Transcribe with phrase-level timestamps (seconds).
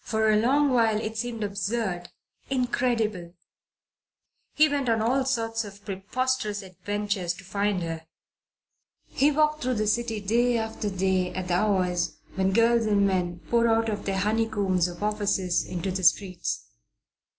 [0.00, 2.08] For a long while it seemed absurd,
[2.48, 3.34] incredible.
[4.54, 8.06] He went on all sorts of preposterous adventures to find her.
[9.08, 13.40] He walked through the city day after day at the hours when girls and men
[13.50, 16.64] pour out of their honeycombs of offices into the streets.